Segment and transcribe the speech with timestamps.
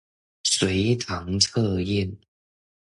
[0.43, 2.17] 隨堂測驗